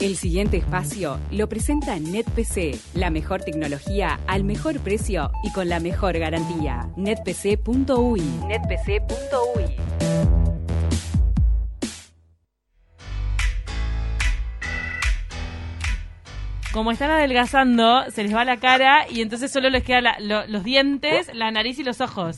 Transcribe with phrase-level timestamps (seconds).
[0.00, 5.80] El siguiente espacio lo presenta NetPC, la mejor tecnología al mejor precio y con la
[5.80, 6.88] mejor garantía.
[6.96, 8.20] netpc.uy.
[8.46, 9.76] netpc.uy.
[16.72, 20.46] Como están adelgazando, se les va la cara y entonces solo les quedan la- lo-
[20.46, 22.36] los dientes, la nariz y los ojos.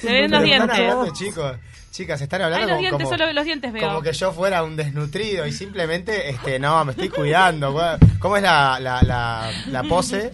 [0.00, 0.78] Se ven los están dientes.
[0.78, 1.56] hablando, chicos.
[2.00, 3.86] Chicas, están hablando Ay, los como, dientes, como- solo los dientes veo.
[3.88, 7.74] como que yo fuera un desnutrido y simplemente, este, no, me estoy cuidando.
[8.18, 10.32] ¿Cómo es la, la, la, la pose?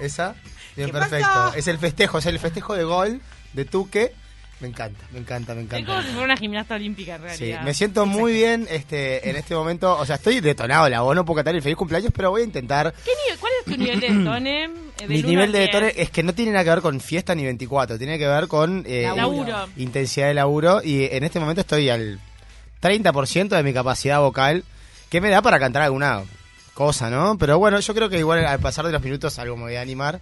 [0.00, 0.34] ¿Esa?
[0.76, 1.26] Bien, ¿Qué perfecto.
[1.32, 1.54] pasó?
[1.56, 3.22] Es el festejo, es el festejo de gol
[3.54, 4.12] de Tuque.
[4.60, 6.02] Me encanta, me encanta, me Es como si encanta.
[6.10, 9.96] fuera una gimnasta olímpica, en Sí, me siento muy bien este, en este momento.
[9.98, 12.44] O sea, estoy detonado, la voz no puedo cantar el feliz cumpleaños, pero voy a
[12.44, 12.92] intentar.
[13.02, 14.70] ¿Qué nivel- ¿Cuál es tu nivel de detone?
[15.02, 17.44] eh, Mi nivel de detone es que no tiene nada que ver con fiesta ni
[17.44, 19.66] 24, tiene que ver con eh, Laburo.
[19.76, 22.18] intensidad de laburo y en este momento estoy al
[22.80, 24.64] 30% de mi capacidad vocal
[25.08, 26.22] que me da para cantar alguna
[26.74, 27.36] cosa, ¿no?
[27.38, 29.80] Pero bueno, yo creo que igual al pasar de los minutos algo me voy a
[29.82, 30.20] animar,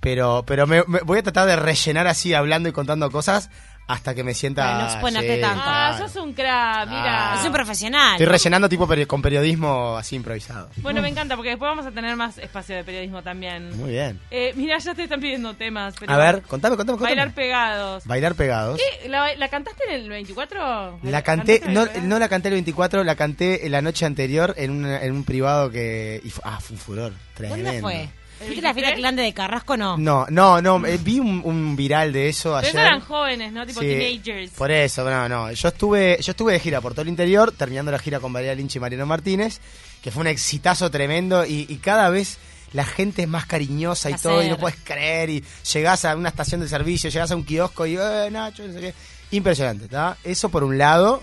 [0.00, 3.50] pero pero me, me- voy a tratar de rellenar así hablando y contando cosas
[3.92, 5.62] hasta que me sienta no exponerte sí, tanto.
[5.64, 6.08] Ah, claro.
[6.08, 7.32] sos un crack, mira.
[7.32, 7.36] Ah.
[7.40, 8.12] Es un profesional.
[8.12, 10.68] Estoy rellenando tipo peri- con periodismo así improvisado.
[10.76, 13.76] Bueno, me encanta porque después vamos a tener más espacio de periodismo también.
[13.76, 14.20] Muy bien.
[14.30, 15.94] Eh, mira, ya te están pidiendo temas.
[15.98, 17.14] Pero A ver, contame, contame, contame.
[17.16, 18.04] Bailar pegados.
[18.06, 18.80] Bailar pegados.
[19.02, 19.08] ¿Qué?
[19.08, 21.00] ¿La, la cantaste en el 24?
[21.02, 24.70] La canté, ¿Cantaste no, no la canté el 24, la canté la noche anterior en,
[24.70, 26.20] una- en un privado que...
[26.24, 27.12] y ah, fue un furor.
[27.34, 27.64] Tremendo.
[27.64, 28.08] ¿Dónde fue?
[28.40, 28.98] ¿El ¿Viste la fiesta 23?
[29.00, 29.96] grande de Carrasco no?
[29.98, 32.68] No, no, no, eh, vi un, un viral de eso Pero ayer.
[32.70, 33.66] esos eran jóvenes, ¿no?
[33.66, 34.50] Tipo Sí, teenagers.
[34.52, 35.52] Por eso, no, no.
[35.52, 38.54] Yo estuve, yo estuve de gira por todo el interior, terminando la gira con Valeria
[38.54, 39.60] Lynch y Mariano Martínez,
[40.02, 42.38] que fue un exitazo tremendo y, y cada vez
[42.72, 46.28] la gente es más cariñosa y todo, y no puedes creer, y llegás a una
[46.28, 48.94] estación de servicio, llegás a un kiosco y, eh, Nacho, no sé qué.
[49.32, 50.16] Impresionante, ¿está?
[50.24, 51.22] Eso por un lado.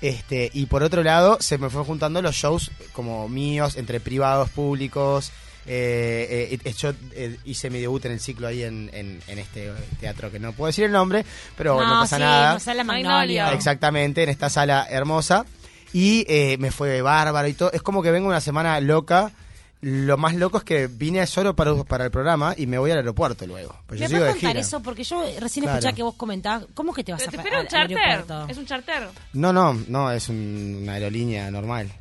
[0.00, 4.48] Este, y por otro lado, se me fue juntando los shows como míos, entre privados,
[4.50, 5.32] públicos.
[5.66, 9.70] Eh, eh, yo eh, hice mi debut en el ciclo ahí en, en- en este
[10.00, 11.24] teatro que no puedo decir el nombre,
[11.56, 12.52] pero no, pasa sí, nada.
[12.54, 13.10] no sale Magnolia.
[13.42, 13.52] Magnolia.
[13.52, 15.44] Exactamente, en esta sala hermosa.
[15.92, 17.72] Y eh, me fue bárbaro y todo.
[17.72, 19.32] Es como que vengo una semana loca.
[19.80, 22.96] Lo más loco es que vine solo para, para el programa y me voy al
[22.98, 23.76] aeropuerto luego.
[23.86, 24.82] Pues yo ¿Me puedes de contar eso?
[24.82, 25.78] Porque yo recién Claro.
[25.78, 26.66] escuchaba que vos comentabas.
[26.74, 27.96] ¿Cómo que te vas Pero a te espera un charter.
[27.98, 28.46] aeropuerto?
[28.52, 29.08] Es un charter.
[29.34, 31.92] No, no, no, es un- una aerolínea normal.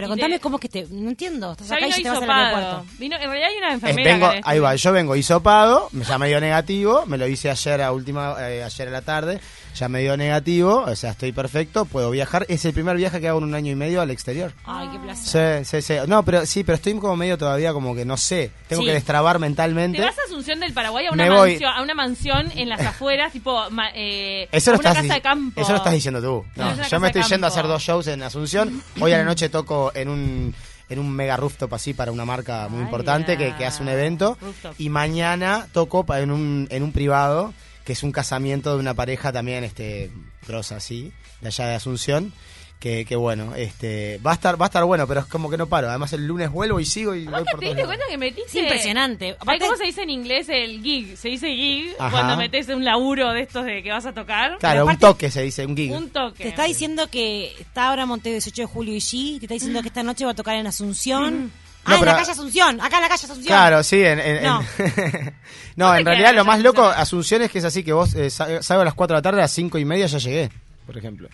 [0.00, 0.86] Pero Y contame te- cómo es que te.
[0.90, 1.52] No entiendo.
[1.52, 2.86] Estás Ya acá y vino ya te vas al aeropuerto.
[2.98, 4.12] Vino, en realidad hay una Eh, enfermera.
[4.14, 7.82] vengo, en ahí va, yo vengo hisopado, ya me dio negativo, me lo hice ayer
[7.82, 9.40] a última, eh, ayer a la tarde,
[9.74, 12.44] ya me dio negativo, o sea, estoy perfecto, puedo viajar.
[12.48, 14.52] Es el primer viaje que hago en un año y medio al exterior.
[14.64, 15.64] Ay, qué placer.
[15.64, 16.08] Sí, sí, sí.
[16.08, 18.50] No, pero sí, pero estoy como medio todavía como que no sé.
[18.68, 18.88] Tengo Sí.
[18.88, 20.00] que destrabar ¿Te mentalmente.
[20.00, 23.68] vas a Asunción del Paraguay a una, mansión, a una mansión en las afueras, tipo
[23.70, 25.60] ma- eh, Eso lo, una estás, casa de campo?
[25.60, 26.44] eso lo estás diciendo tú.
[26.56, 28.82] No, No, es yo me estoy yendo a hacer dos shows en Asunción.
[29.00, 30.54] Hoy a la noche toco en un
[30.88, 34.36] en un mega rooftop así para una marca muy Ay, importante que, hace un evento.
[34.40, 34.74] Rooftop.
[34.78, 37.52] Y mañana toco en un, en un privado
[37.84, 40.10] que es un casamiento de una pareja también este
[40.46, 42.32] grosa así, de allá de Asunción.
[42.80, 45.58] Que, que bueno, este va a estar va a estar bueno, pero es como que
[45.58, 45.90] no paro.
[45.90, 48.48] Además el lunes vuelvo y sigo y voy Aparte, por ¿te diste cuenta que metiste?
[48.48, 49.36] Es impresionante.
[49.38, 51.14] Aparte- ¿Cómo se dice en inglés el gig?
[51.18, 52.10] Se dice gig Ajá.
[52.10, 54.56] cuando metes un laburo de estos de que vas a tocar.
[54.56, 55.92] Claro, un toque se dice, un gig.
[55.92, 56.42] Un toque.
[56.44, 59.38] Te está diciendo que está ahora Montevideo 18 de julio y G.
[59.40, 61.52] Te está diciendo que esta noche va a tocar en Asunción.
[61.54, 62.80] Ah, No, en pero- la calle Asunción.
[62.80, 63.46] Acá en la calle Asunción.
[63.46, 64.02] Claro, sí.
[64.04, 64.60] En, en- No.
[64.78, 65.34] en-
[65.76, 68.30] no, ¿Dónde en realidad lo más loco, Asunción es que es así que vos eh,
[68.30, 70.50] sa- salgo a las 4 de la tarde, a las 5 y media ya llegué,
[70.86, 71.28] por ejemplo.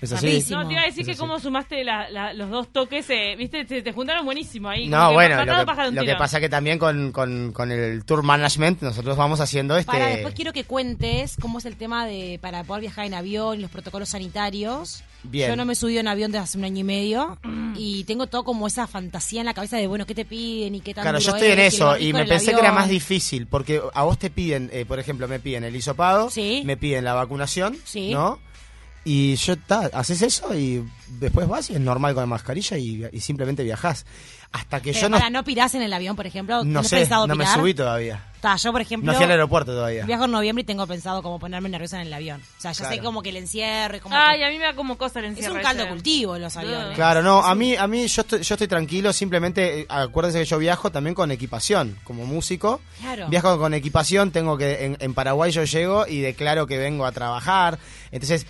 [0.00, 0.26] Es así.
[0.26, 0.60] Rapidísimo.
[0.62, 1.20] No, te iba a decir Es que así.
[1.20, 4.84] cómo sumaste la- la- los dos toques, eh, viste, te, te juntaron buenísimo ahí.
[4.90, 8.04] como No, que bueno, lo que, lo que pasa que también con, con, con el
[8.04, 9.90] tour management nosotros vamos haciendo este...
[9.90, 13.58] Para, después quiero que cuentes cómo es el tema de para poder viajar en avión
[13.58, 15.02] y los protocolos sanitarios.
[15.22, 15.48] Bien.
[15.48, 17.38] Yo no me he subido en avión desde hace un año y medio
[17.76, 20.80] y tengo todo como esa fantasía en la cabeza de, bueno, ¿qué te piden y
[20.80, 23.80] qué tal Claro, yo estoy en eso y me pensé que era más difícil porque
[23.94, 26.62] a vos te piden, eh, por ejemplo, me piden el hisopado, Sí.
[26.66, 28.10] me piden la vacunación, Sí.
[28.12, 28.38] ¿no?
[29.04, 30.82] Y yo, ta, haces eso y
[31.20, 34.06] después vas y es normal con la mascarilla y, y simplemente viajás.
[34.52, 36.58] Hasta que Pero yo no, para, ¿no pirás en el avión, por ejemplo?
[36.64, 38.24] no ¿Tenés sé, pensado no me subí todavía.
[38.40, 40.04] Ta, yo, por ejemplo, No fui al aeropuerto todavía.
[40.06, 42.40] viajo en noviembre y tengo pensado como ponerme nerviosa en el avión.
[42.58, 44.74] O sea, ya sé como que el encierre, como Ay, que- a mí me da
[44.76, 45.90] como cosa el es encierro un caldo ese.
[45.92, 46.94] cultivo los aviones.
[46.94, 50.44] Claro, no, a mí, a mí yo estoy, yo estoy tranquilo, simplemente eh, acuérdense que
[50.44, 52.80] yo viajo también con equipación, como músico.
[53.00, 53.28] Claro.
[53.28, 57.12] Viajo con equipación, tengo que, en, en Paraguay yo llego y declaro que vengo a
[57.12, 57.78] trabajar.
[58.12, 58.46] Entonces,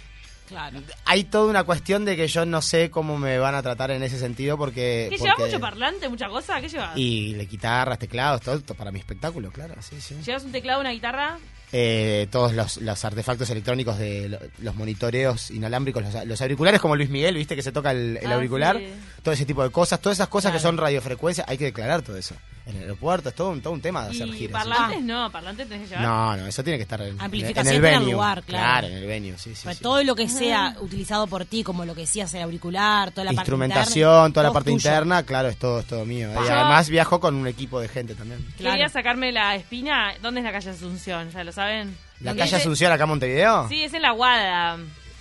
[0.49, 0.81] Claro.
[1.06, 4.02] hay toda una cuestión de que yo no sé cómo me van a tratar en
[4.02, 5.06] ese sentido porque...
[5.11, 6.61] ¿Qué llevas porque- mucho parlante, mucha cosa?
[6.61, 6.96] ¿Qué llevas?
[6.96, 10.17] Y le guitarras, teclados, todo, todo para mi espectáculo, claro, sí, sí.
[10.25, 11.38] ¿Llevas un teclado, una guitarra?
[11.76, 16.94] Eh, todos los, los artefactos electrónicos de lo- los monitoreos inalámbricos, los, los auriculares como
[16.94, 18.87] Luis Miguel, viste que se toca el, el Ah, auricular, sí.
[19.25, 20.69] todo ese tipo de cosas, todas esas cosas que Claro.
[20.69, 22.37] son radiofrecuencias, hay que declarar todo eso.
[22.67, 24.62] En el aeropuerto es todo un, todo un tema de hacer giras.
[24.65, 26.06] parlantes no, parlantes tenés que llevar.
[26.09, 28.12] No, no, eso tiene que estar en, en el fuera de venue.
[28.12, 28.87] lugar, claro.
[28.87, 29.61] en el venue, sí, sí.
[29.65, 29.82] Pero sí.
[29.82, 33.31] todo lo que sea utilizado por ti, como lo que decías, el auricular, toda la
[33.32, 34.76] parte Instrumentación, interna, toda la parte tuyo.
[34.88, 36.31] interna, claro, es todo, es todo mío.
[36.32, 38.43] Y además viajo con un equipo de gente también.
[38.56, 38.88] Quería Claro.
[38.93, 40.15] sacarme la espina.
[40.23, 41.31] ¿Dónde es la calle Asunción?
[41.32, 41.96] ¿Ya lo saben?
[42.20, 42.56] ¿La ¿Dónde calle?
[42.56, 43.69] Asunción acá en Montevideo?
[43.69, 44.76] Sí, es en la Guada.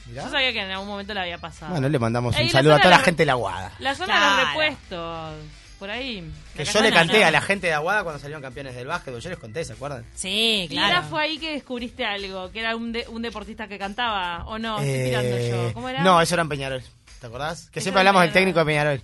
[0.06, 0.24] Mirá.
[0.26, 1.72] Yo sabía que en algún momento la había pasado.
[1.72, 3.72] Bueno, le mandamos un la saludo a toda de la la- gente de la Guada.
[3.80, 4.48] La zona de los Claro.
[4.50, 5.34] repuestos.
[5.80, 6.32] Por ahí.
[6.56, 7.26] Que yo le canté ¿no?
[7.28, 9.20] a la gente de Aguada cuando salieron campeones del básquetbol.
[9.20, 10.06] Yo les conté, ¿se acuerdan?
[10.16, 11.08] Sí, Y ahora claro.
[11.10, 14.78] fue ahí que descubriste algo, que era un, de- un deportista que cantaba, ¿o no?
[14.80, 15.38] Estoy Eh, tirando
[15.68, 15.74] yo.
[15.74, 16.02] ¿Cómo era?
[16.02, 16.84] No, eso era en Peñarol.
[17.20, 17.70] ¿Te acordás?
[17.70, 19.02] Que Eso siempre hablamos del técnico de Peñarol.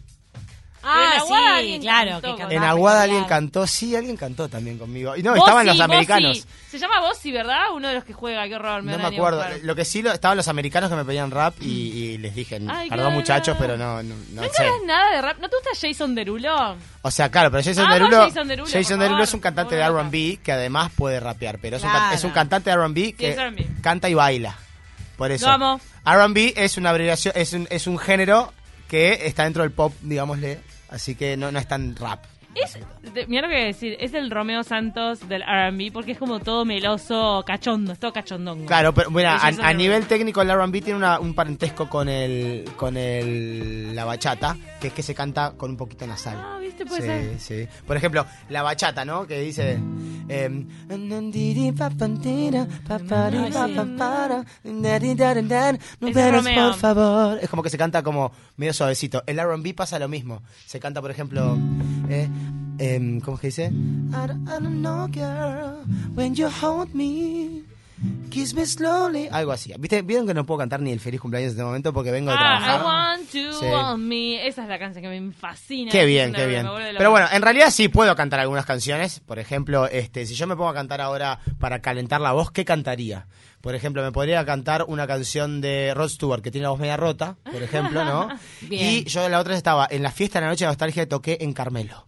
[0.82, 2.12] Ah, en Aguada sí, alguien claro.
[2.22, 5.16] cantó que En Aguada alguien cantó, sí, alguien cantó también conmigo.
[5.16, 5.84] Y no, Bossi, estaban los Bossi.
[5.84, 6.48] americanos.
[6.70, 7.64] Se llama Bossi, ¿verdad?
[7.74, 8.84] Uno de los que juega, qué horror.
[8.84, 9.44] No me acuerdo.
[9.64, 12.62] Lo que sí, lo- estaban los americanos que me pedían rap y, y les dije,
[12.70, 14.54] Ay, perdón muchachos, pero no, no, no ¿No sé.
[14.54, 15.40] sabes nada de rap?
[15.40, 16.76] ¿No te gusta Jason Derulo?
[17.02, 19.82] O sea, claro, pero Jason Derulo, Jason Derulo, Jason es un cantante de.
[19.84, 24.14] R&B que además puede rapear, pero es, un, es cantante de R&B que canta y
[24.14, 24.56] baila.
[25.18, 25.50] Por eso.
[26.06, 28.54] R&B es una abreviación, es un, es un género
[28.88, 30.60] que está dentro del pop, digámosle,
[30.90, 32.24] así que no, no es tan rap.
[32.56, 32.78] Es,
[33.14, 36.18] de- mira lo que voy a decir, es el Romeo Santos del R&B porque es
[36.18, 38.66] como todo meloso, cachondo, es todo cachondongo.
[38.66, 42.98] Claro, pero mira, a, nivel técnico el R&B tiene una- un parentesco con el con
[42.98, 46.38] el la bachata, que es que se canta con un poquito nasal.
[46.40, 46.86] Ah, ¿viste?
[46.86, 47.68] Puede sí, ser.
[47.68, 47.84] sí.
[47.86, 49.26] Por ejemplo, la bachata, ¿no?
[49.28, 49.80] Que dice
[56.56, 57.40] por favor.
[57.42, 59.24] Es como que se canta como medio suavecito.
[59.26, 60.42] El R&B pasa lo mismo.
[60.66, 61.58] Se canta, por ejemplo,
[62.10, 62.28] eh,
[62.80, 63.66] em, ¿cómo es que dice?
[63.68, 65.84] I don't, I don't know, girl,
[66.16, 67.64] when you hold me.
[68.30, 69.28] Kiss me slowly.
[69.30, 69.74] Algo así.
[69.78, 70.02] ¿Viste?
[70.04, 72.38] ¿Vieron que no puedo cantar ni el feliz cumpleaños en este momento porque vengo de
[72.40, 72.86] Ah, I trabajar?
[72.86, 73.66] want to Sí.
[73.66, 74.48] want me.
[74.48, 75.92] Esa es la canción que me fascina.
[75.92, 76.66] Qué bien, qué bien.
[76.98, 79.20] Pero bueno, en realidad sí puedo cantar algunas canciones.
[79.20, 82.64] Por ejemplo, este, si yo me pongo a cantar ahora para calentar la voz, ¿qué
[82.64, 83.28] cantaría?
[83.60, 86.96] Por ejemplo, me podría cantar una canción de Rod Stewart que tiene la voz media
[86.96, 88.30] rota, por ejemplo, ¿no?
[88.62, 88.90] Bien.
[88.90, 91.52] Y yo la otra estaba en la fiesta de la noche de nostalgia toqué en
[91.52, 92.06] Carmelo.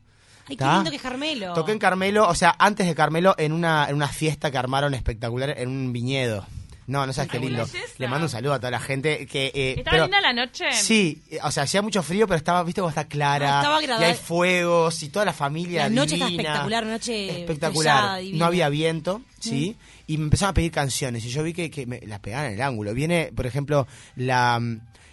[0.48, 1.54] Ay, qué lindo que es Carmelo.
[1.54, 4.94] Toqué en Carmelo, o sea, antes de Carmelo, en una, en una fiesta que armaron
[4.94, 6.46] espectacular en un viñedo.
[6.88, 7.66] No, no sabes qué lindo.
[8.00, 9.52] Le mando un saludo a toda la gente que...
[9.54, 10.66] eh, ¿Estaba pero- linda la noche?
[10.74, 13.60] Sí, eh, o sea, hacía mucho frío, pero estaba, viste, cómo está clara.
[13.60, 14.08] Ah, estaba y agradable.
[14.08, 18.22] hay fuegos y toda la familia La noche está espectacular, una noche espectacular.
[18.34, 19.78] no había viento, sí,
[20.08, 22.54] y me empezaron a pedir canciones y yo vi que, que me las pegaban en
[22.56, 22.94] el ángulo.
[22.94, 24.60] Viene, por ejemplo, la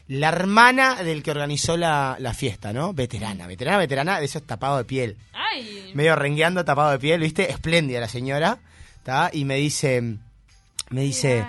[0.09, 2.95] la hermana del que organizó la, la fiesta, ¿no?
[2.95, 5.17] Veterana, veterana, veterana, de esos tapado de piel.
[5.33, 7.51] Ay, Medio rengueando, tapado de piel, ¿viste?
[7.51, 8.59] Espléndida la señora,
[8.97, 9.31] ¿está?
[9.33, 10.17] Y me dice,
[10.91, 11.45] me dice,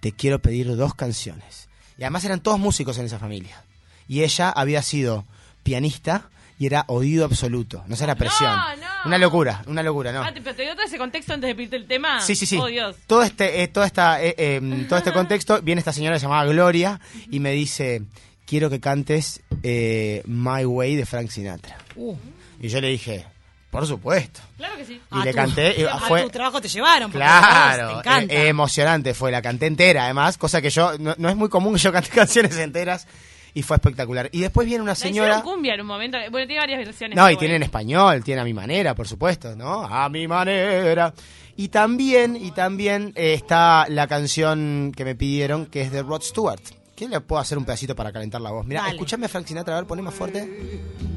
[0.00, 1.68] te quiero pedir dos canciones.
[1.98, 3.64] Y además eran todos músicos en esa familia.
[4.06, 5.24] Y ella había sido
[5.62, 6.28] pianista
[6.58, 8.52] y era oído absoluto, no sé la presión.
[8.80, 8.83] no.
[9.06, 10.22] Una locura, una locura, ¿no?
[10.22, 12.20] Ah, pero te dio todo ese contexto antes de pedirte el tema.
[12.20, 12.56] Sí, sí, sí.
[12.58, 12.96] Oh, Dios.
[13.06, 17.00] Todo este, eh, toda esta, eh, eh, todo este contexto, viene esta señora llamada Gloria
[17.30, 18.02] y me dice,
[18.46, 21.76] quiero que cantes eh, My Way de Frank Sinatra.
[21.96, 22.16] Uh,
[22.60, 23.24] Y yo le dije,
[23.70, 24.40] por supuesto.
[24.56, 25.00] Claro que sí.
[25.12, 27.10] Y a le tu- canté, y a fue, tu trabajo te llevaron.
[27.10, 28.34] Claro, te encanta.
[28.34, 31.74] eh, emocionante fue, la canté entera además, cosa que yo, no, no es muy común
[31.74, 33.06] que yo cante canciones enteras
[33.54, 34.28] y fue espectacular.
[34.32, 35.40] Y después viene una señora...
[35.42, 36.18] cumbia en un momento.
[36.30, 37.16] Bueno, tiene varias versiones.
[37.16, 39.84] No, y tiene en español, tiene a mi manera, por supuesto, ¿no?
[39.84, 41.14] A mi manera.
[41.56, 46.22] Y también, y también eh, está la canción que me pidieron, que es de Rod
[46.22, 46.60] Stewart.
[46.96, 48.66] ¿Quién le puedo hacer un pedacito para calentar la voz?
[48.66, 50.48] Mira, a Frank Sinatra, a ver, poné más fuerte.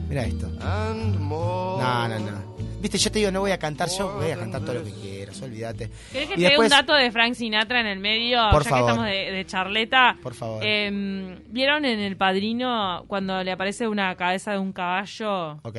[0.07, 0.47] Mira esto.
[0.47, 2.56] No, no, no.
[2.79, 4.91] Viste, yo te digo, no voy a cantar, yo voy a cantar todo lo que
[4.91, 5.89] quieras, olvídate.
[6.11, 8.39] ¿Querés que Y te dé después- un dato de Frank Sinatra en el medio?
[8.51, 8.85] Por ya favor.
[8.85, 10.17] que estamos de, de charleta.
[10.21, 10.61] Por favor.
[10.63, 15.77] Eh, ¿Vieron en El Padrino cuando le aparece una cabeza de un caballo Ok,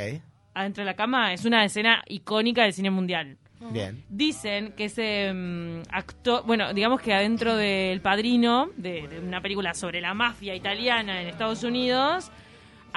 [0.55, 1.33] adentro de la cama?
[1.33, 3.37] Es una escena icónica del cine mundial.
[3.71, 4.03] bien.
[4.09, 9.73] Dicen que ese mm, actor, bueno, digamos que adentro del Padrino, de, de una película
[9.75, 12.31] sobre la mafia italiana en Estados Unidos,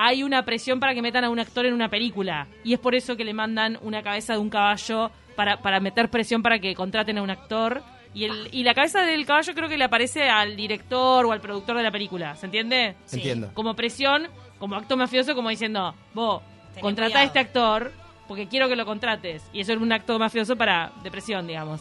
[0.03, 2.47] hay una presión para que metan a un actor en una película.
[2.63, 6.09] Y es por eso que le mandan una cabeza de un caballo para, para meter
[6.09, 7.83] presión para que contraten a un actor.
[8.11, 11.39] Y, el, y la cabeza del caballo creo que le aparece al director o al
[11.39, 12.35] productor de la película.
[12.35, 12.95] ¿Se entiende?
[13.05, 13.17] Sí.
[13.17, 13.51] Entiendo.
[13.53, 14.27] Como presión,
[14.57, 16.41] como acto mafioso, como diciendo, vos,
[16.81, 17.91] contrata a este actor
[18.27, 19.43] porque quiero que lo contrates.
[19.53, 21.79] Y eso es un acto mafioso para depresión, digamos.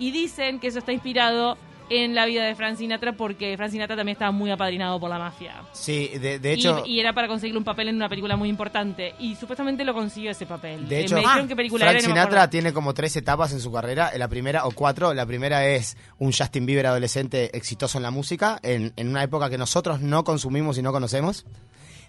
[0.00, 1.56] Y dicen que eso está inspirado
[1.90, 5.18] en la vida de Frank Sinatra porque Frank Sinatra también estaba muy apadrinado por la
[5.18, 5.62] mafia.
[5.72, 6.84] Sí, de, hecho...
[6.86, 9.14] y, era para conseguirle un papel en una película muy importante.
[9.18, 10.88] Y supuestamente lo consiguió ese papel.
[10.88, 13.52] De Eh, hecho, me dijeron qué película Frank era no Sinatra tiene como tres etapas
[13.52, 14.12] en su carrera.
[14.16, 18.60] La primera, o cuatro, la primera es un Justin Bieber adolescente exitoso en la música,
[18.62, 21.44] en, en una época que nosotros no consumimos y no conocemos.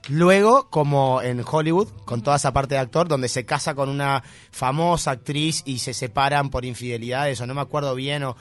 [0.10, 4.24] Luego, como en Hollywood, con toda esa parte de actor, donde se casa con una
[4.52, 8.36] famosa actriz y se separan por infidelidades, o no me acuerdo bien, o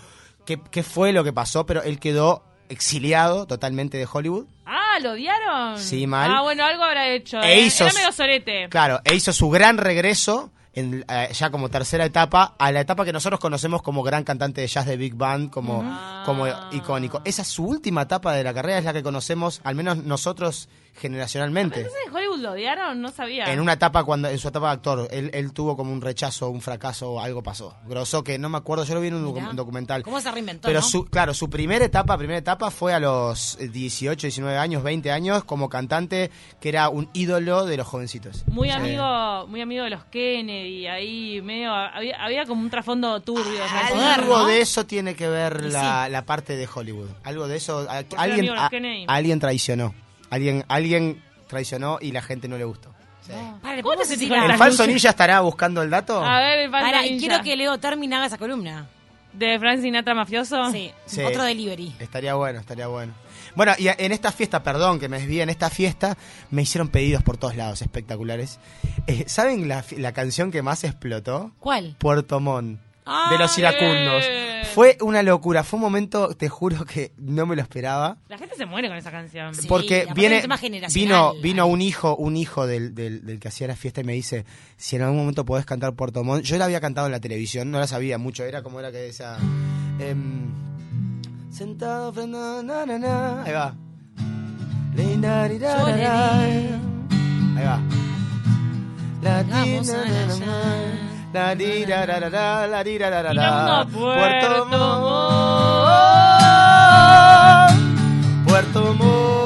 [0.44, 4.46] qué, qué fue lo que pasó, pero él quedó exiliado totalmente de Hollywood.
[4.64, 5.78] Ah, ¿lo odiaron?
[5.78, 6.30] Sí, mal.
[6.32, 7.40] Ah, bueno, algo habrá hecho.
[7.40, 7.60] E eh.
[7.62, 8.68] hizo Era su- medio sorete.
[8.68, 13.04] Claro, e hizo su gran regreso, en, eh, ya como tercera etapa, a la etapa
[13.04, 15.84] que nosotros conocemos como gran cantante de jazz de Big Band, como,
[16.24, 17.20] como icónico.
[17.24, 20.68] Esa es su última etapa de la carrera, es la que conocemos, al menos nosotros
[21.00, 21.80] generacionalmente.
[21.80, 23.00] ¿Entonces en Hollywood lo odiaron?
[23.00, 23.52] No sabía.
[23.52, 26.48] En una etapa, cuando en su etapa de actor, él, él tuvo como un rechazo,
[26.50, 27.76] un fracaso, algo pasó.
[27.86, 29.50] Grosso que no me acuerdo, yo lo vi en un Mirá.
[29.52, 30.02] documental.
[30.02, 30.86] ¿Cómo se reinventó, Pero no?
[30.86, 35.10] su, claro, su primera etapa, primera etapa fue a los eh, 18, 19 años, 20
[35.10, 36.30] años, como cantante,
[36.60, 38.44] que era un ídolo de los jovencitos.
[38.46, 38.74] Muy Sí.
[38.74, 43.60] amigo, muy amigo de los Kennedy, ahí medio había, había como un trasfondo turbio.
[44.14, 44.46] Algo ¿no?
[44.46, 47.08] de eso tiene que ver la, la parte de Hollywood.
[47.24, 47.86] Algo de eso.
[47.88, 48.70] a- alguien, a-
[49.08, 49.94] alguien traicionó.
[50.30, 52.92] Alguien, alguien traicionó y la gente no le gustó.
[53.26, 53.32] Sí.
[53.62, 56.24] Para, ¿le ¿Cómo te ¿El falso ninja estará buscando el dato?
[56.24, 57.26] A ver, el falso Para, y ninja.
[57.28, 58.88] quiero que Leo Termin haga esa columna.
[59.32, 60.72] ¿De Frank Sinatra mafioso?
[60.72, 61.22] Sí, Sí.
[61.22, 61.94] otro delivery.
[62.00, 63.12] Estaría bueno, estaría bueno.
[63.54, 66.16] Bueno, y en esta fiesta, perdón que me desvíe, en esta fiesta
[66.50, 68.58] me hicieron pedidos por todos lados espectaculares.
[69.06, 71.52] Eh, ¿Saben la, fi- la canción que más explotó?
[71.60, 71.94] ¿Cuál?
[71.98, 72.89] Puerto Montt, Ah,
[73.30, 74.26] de los iracundos.
[74.26, 74.50] bien.
[74.74, 78.18] Fue una locura, fue un momento, te juro que no me lo esperaba.
[78.28, 79.52] La gente se muere con esa canción.
[79.54, 79.66] Sí.
[79.66, 80.42] Porque viene,
[80.92, 84.12] vino, vino un hijo, un hijo del, del, del que hacía la fiesta y me
[84.12, 84.44] dice,
[84.76, 86.44] si en algún momento podés cantar Puerto Montt.
[86.44, 89.08] Yo la había cantado en la televisión, no la sabía mucho, era como era que
[89.08, 89.38] esa...
[89.98, 90.48] em,
[91.50, 92.62] sentado frente a...
[92.62, 93.42] na, na, na.
[93.42, 93.74] Ahí va.
[97.56, 97.80] Ahí va.
[99.22, 99.42] La,
[101.32, 103.50] la di, ra, ra, ra, ra, la, di, ra, ra, ra, Y ra.
[103.50, 104.66] vamos a Puerto
[108.40, 108.46] Montt.
[108.46, 109.39] Puerto Montt.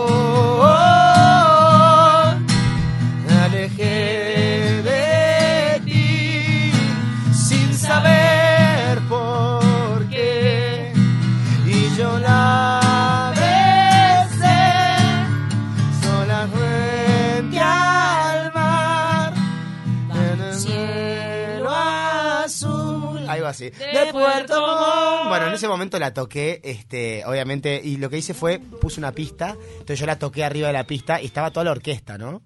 [23.54, 23.70] Así.
[23.70, 25.28] De Puerto Montt.
[25.28, 29.12] Bueno, en ese momento la toqué, este, obviamente, y lo que hice fue, puse una
[29.12, 32.42] pista, entonces yo la toqué arriba de la pista y estaba toda la orquesta, ¿no?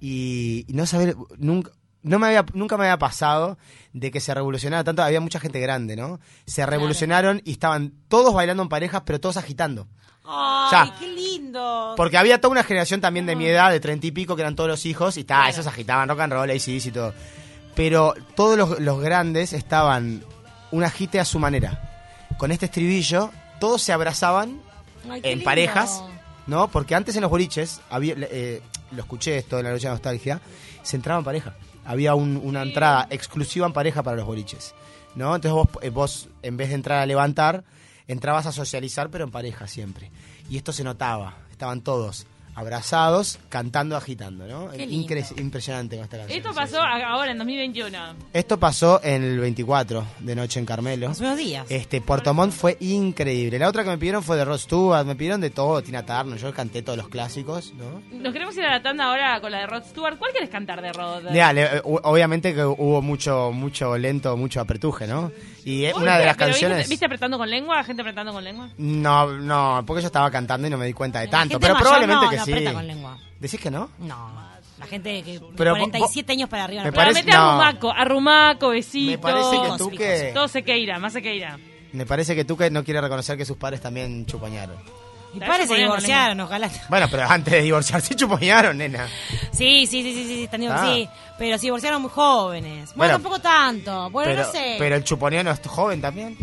[0.00, 3.58] Y, y no saber, nunca, no me había, nunca me había pasado
[3.92, 6.20] de que se revolucionara tanto, había mucha gente grande, ¿no?
[6.46, 9.88] Se revolucionaron y estaban todos bailando en parejas, pero todos agitando.
[10.24, 11.94] ¡Ay, qué lindo!
[11.96, 14.56] Porque había toda una generación también de mi edad, de treinta y pico, que eran
[14.56, 17.14] todos los hijos, y ta, esos agitaban rock and roll, ACDC y todo.
[17.74, 20.22] Pero todos los, los grandes estaban
[20.70, 21.80] un agite a su manera.
[22.36, 24.60] Con este estribillo, todos se abrazaban
[25.10, 25.44] Ay, en lindo.
[25.44, 26.02] parejas,
[26.46, 26.68] ¿no?
[26.68, 30.40] Porque antes en los boliches, había, eh, lo escuché esto en la noche de nostalgia,
[30.82, 31.54] se entraba en pareja.
[31.84, 34.74] Había un- una entrada exclusiva en pareja para los boliches,
[35.14, 35.34] ¿no?
[35.34, 37.64] Entonces vos, eh, vos, en vez de entrar a levantar,
[38.06, 40.10] entrabas a socializar, pero en pareja siempre.
[40.50, 42.26] Y esto se notaba, estaban todos
[42.58, 44.72] abrazados, cantando, agitando, ¿no?
[44.74, 46.36] Incre- impresionante con esta canción.
[46.38, 46.82] Esto sí, pasó sí.
[46.82, 47.98] a- ahora, en 2021.
[48.32, 51.08] Esto pasó en el 24 de noche en Carmelo.
[51.08, 51.66] Hace unos días.
[51.70, 53.58] Este, Puerto Montt fue increíble.
[53.58, 56.38] La otra que me pidieron fue de Rod Stewart, me pidieron de todo, Tina Turner,
[56.38, 58.02] yo canté todos los clásicos, ¿no?
[58.18, 60.18] Nos queremos ir a la tanda ahora con la de Rod Stewart.
[60.18, 61.24] ¿Cuál quieres cantar de Rod?
[61.34, 65.30] Eh, obviamente que hubo mucho, mucho lento, mucho apretuje, ¿no?
[65.64, 66.78] Y eh, Uy, una de las canciones...
[66.78, 67.82] ¿viste, ¿Viste apretando con lengua?
[67.84, 68.70] ¿Gente apretando con lengua?
[68.78, 71.86] No, no, porque yo estaba cantando y no me di cuenta de tanto, pero mayor
[71.86, 72.47] probablemente no, que no sí.
[72.52, 73.18] Aprieta con lengua.
[73.40, 73.90] ¿Decís que no?
[73.98, 74.30] No,
[74.78, 76.82] la gente que de Pero vos- 47 años para arriba.
[76.84, 77.52] Me parece- mete a no.
[77.52, 79.10] Rumaco, a Rumaco, besito.
[79.12, 80.30] Me parece que tú que...
[80.34, 81.58] Todo Sequeira, más Sequeira.
[81.92, 84.76] Me parece que tú que no quieres reconocer que sus padres también chupoñaron.
[85.32, 86.70] Mi Claro, padre se se divorciaron, ojalá.
[86.88, 89.06] Bueno, pero antes de divorciarse chupoñaron, nena.
[89.52, 90.82] Sí, sí, sí, sí, sí, están Ah.
[90.86, 92.94] sí, pero se divorciaron muy jóvenes.
[92.94, 94.10] Bueno, Bueno, tampoco tanto.
[94.10, 94.76] Bueno, pero, no sé.
[94.78, 96.36] pero el chuponeo no es joven también.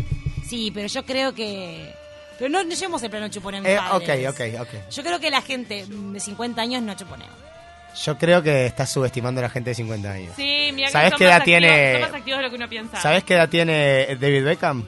[0.46, 1.92] Sí, pero yo creo que...
[2.38, 3.62] Pero no, no llevemos el plano chuponeo.
[3.64, 4.28] Eh, padres.
[4.28, 4.90] ok, ok, ok.
[4.90, 7.28] Yo creo que la gente de 50 años no chuponea.
[8.04, 10.32] Yo creo que estás subestimando a la gente de 50 años.
[10.36, 12.56] Sí, mira que ¿Sabés son qué edad activos- tiene- Son más activos de lo que
[12.56, 13.00] uno piensa.
[13.00, 14.84] ¿Sabes qué edad tiene David Beckham?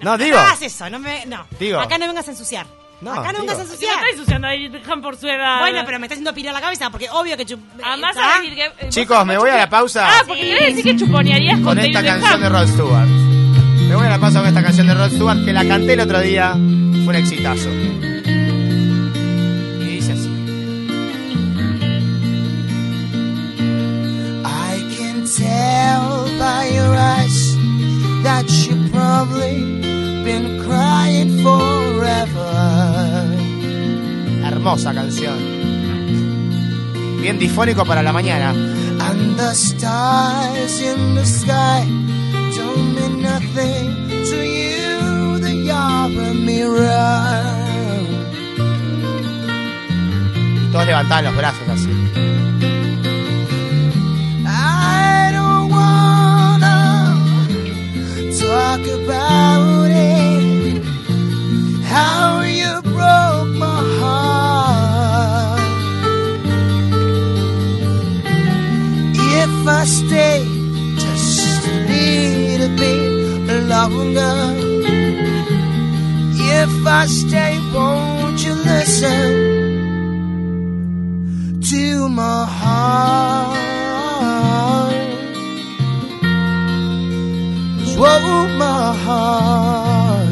[0.00, 0.36] No, digo.
[0.36, 1.26] No hagas eso, no me...
[1.26, 1.44] No.
[1.58, 1.80] Digo.
[1.80, 2.66] Acá no vengas a ensuciar.
[3.00, 3.52] No, Acá no digo.
[3.52, 3.94] vengas a Si me ensuciar.
[3.96, 5.58] está ensuciando a David Beckham por su edad.
[5.60, 7.60] Bueno, pero me está haciendo pirar la cabeza porque obvio que chup...
[7.82, 8.34] Además, ¿está?
[8.36, 8.64] a decir que.
[8.64, 10.48] eh, Chicos, me voy a la pausa Ah, porque Sí.
[10.50, 12.20] querés decir que chuponearías con, con David esta Beckham.
[12.20, 13.08] canción de Rod Stewart.
[13.88, 16.00] Me voy a la pausa con esta canción de Rod Stewart que la canté el
[16.00, 16.52] otro día.
[16.52, 17.70] Fue un exitazo.
[19.80, 20.28] Y dice así.
[24.44, 27.56] I can tell by your eyes
[28.24, 29.80] that you've probably
[30.22, 33.24] been crying forever.
[34.44, 35.38] Hermosa canción.
[37.22, 38.50] Bien difónico para la mañana.
[38.50, 41.86] And the stars in the sky
[42.82, 43.86] mean nothing
[44.30, 45.38] to you.
[45.38, 47.42] They are a mirror.
[50.62, 51.90] Y todos levantaban los brazos así.
[54.46, 57.16] I don't wanna
[58.38, 60.82] talk about it.
[61.84, 62.42] How
[73.86, 74.56] longer,
[76.34, 79.30] if I stay, won't you listen
[81.70, 83.58] to my heart?
[87.96, 90.30] Whoa, my heart.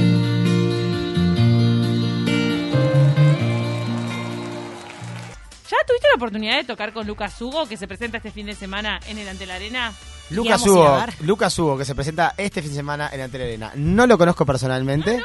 [5.71, 8.55] ¿Ya tuviste la oportunidad de tocar con Lucas Hugo, que se presenta este fin de
[8.55, 9.93] semana en el Ante la Arena?
[10.30, 10.99] Lucas Hugo.
[11.21, 13.73] Lucas Hugo, que se presenta este fin de semana en Antena Arena.
[13.76, 15.23] No lo conozco personalmente,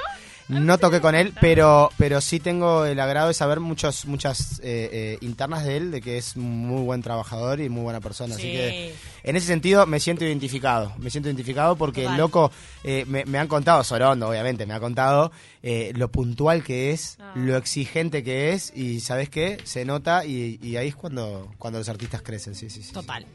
[0.47, 4.89] no toqué con él, pero, pero sí tengo el agrado de saber muchos, muchas eh,
[4.91, 8.35] eh, internas de él, de que es muy buen trabajador y muy buena persona.
[8.35, 8.51] Así Sí.
[8.51, 12.51] que en ese sentido me siento identificado, me siento identificado porque el loco,
[12.83, 15.31] eh, me, me han contado, Sorondo obviamente, me ha contado
[15.63, 17.31] eh, lo puntual que es, Ah.
[17.35, 19.57] lo exigente que es y ¿sabes qué?
[19.63, 22.91] Se nota y, y ahí es cuando, cuando los artistas crecen, sí, sí, sí.
[22.91, 23.25] Total.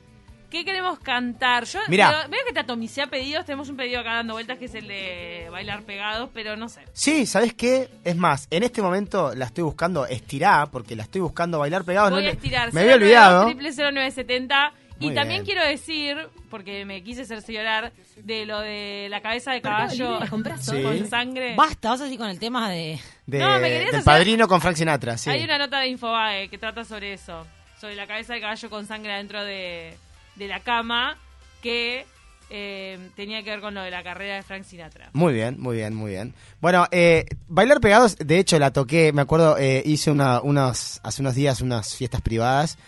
[0.50, 1.64] ¿Qué queremos cantar?
[1.64, 2.10] Yo Mirá.
[2.10, 4.74] veo, veo que Tatomi se ha pedido, tenemos un pedido acá dando vueltas que es
[4.74, 6.82] el de bailar pegados, pero no sé.
[6.92, 7.88] Sí, ¿sabes qué?
[8.04, 12.10] Es más, en este momento la estoy buscando estirá, porque la estoy buscando bailar pegados.
[12.12, 12.72] Voy no a estirar.
[12.72, 13.46] Me había olvidado.
[13.46, 14.72] Triple 0970.
[14.98, 15.56] Y Muy también bien.
[15.58, 16.16] quiero decir,
[16.48, 20.20] porque me quise cerciorar de lo de la cabeza de caballo
[20.58, 20.82] Sí.
[20.82, 21.54] con sangre.
[21.54, 22.98] Basta, vas así con el tema de.
[23.26, 25.28] De- No, me querías del hacer- padrino con Frank Sinatra, sí.
[25.28, 27.46] Hay una nota de Infobae que trata sobre eso,
[27.78, 29.98] sobre la cabeza de caballo con sangre dentro de,
[30.36, 31.18] de la cama,
[31.62, 32.06] que
[32.48, 35.10] eh, tenía que ver con lo de la carrera de Frank Sinatra.
[35.12, 36.34] Muy bien, muy bien, muy bien.
[36.60, 41.22] Bueno, eh, bailar pegados, de hecho la toqué, me acuerdo, eh, hice una, unos, hace
[41.22, 42.78] unos días unas fiestas privadas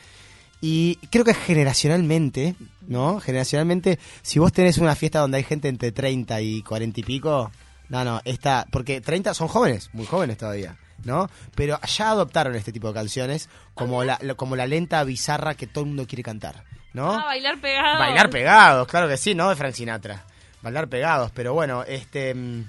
[0.61, 2.55] y creo que generacionalmente,
[2.87, 3.21] ¿no?
[3.21, 7.51] Generacionalmente, si vos tenés una fiesta donde hay gente entre 30 y 40 y pico,
[7.89, 10.77] no, no, esta, porque 30 son jóvenes, muy jóvenes todavía.
[11.05, 11.31] ¿No?
[11.55, 15.85] Pero ya adoptaron este tipo de canciones como la, como la lenta bizarra que todo
[15.85, 17.13] el mundo quiere cantar, ¿no?
[17.13, 17.99] Ah, bailar pegado.
[17.99, 20.25] Bailar pegados, claro que sí, no de Frank Sinatra.
[20.63, 22.35] Bailar pegados, pero bueno, este.
[22.35, 22.65] mm,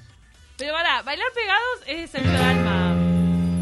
[0.58, 2.96] Pero pará, bailar pegados es de Sergio Dalma.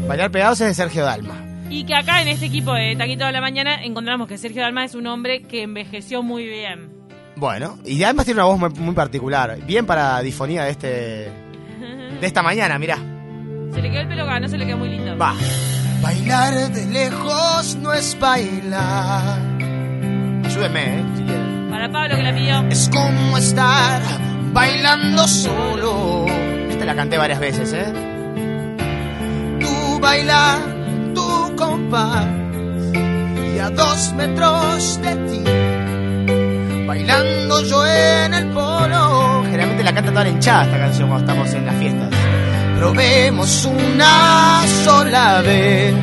[0.06, 1.34] Bailar pegados es de Sergio Dalma.
[1.70, 4.84] Y que acá en este equipo de Taquito de la Mañana encontramos que Sergio Dalma
[4.84, 6.90] es un hombre que envejeció muy bien.
[7.36, 9.58] Bueno, y además tiene una voz muy, muy particular.
[9.64, 10.86] Bien para difonía de este.
[10.88, 12.96] de esta mañana, mirá.
[13.74, 15.16] Se le quedó el pelo acá, no se le quedó muy lindo.
[15.18, 15.34] Va.
[16.02, 19.57] Bailar de lejos no es bailar.
[20.60, 21.04] Eh.
[21.70, 22.68] Para Pablo que la pidió.
[22.68, 24.02] Es como estar
[24.52, 26.26] bailando solo.
[26.68, 27.92] Esta la canté varias veces, ¿eh?
[29.60, 30.58] Tú bailar,
[31.14, 32.26] tu compás,
[32.92, 35.44] y a dos metros de ti,
[36.86, 39.44] bailando yo en el polo.
[39.44, 42.10] Generalmente la canta toda la hinchada esta canción cuando estamos en las fiestas.
[42.78, 45.94] Probemos una sola vez.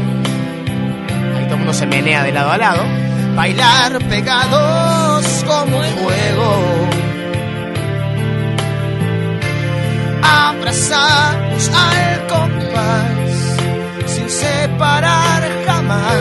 [1.36, 3.05] Ahí todo el mundo se menea de lado a lado.
[3.36, 6.90] Bailar pegados como un juego.
[10.24, 13.58] Abrazamos al compás
[14.08, 16.16] sin separar jamás